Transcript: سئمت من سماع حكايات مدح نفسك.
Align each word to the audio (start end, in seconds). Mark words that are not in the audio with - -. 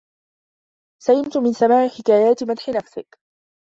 سئمت 1.05 1.37
من 1.37 1.53
سماع 1.53 1.87
حكايات 1.87 2.43
مدح 2.43 2.69
نفسك. 2.69 3.19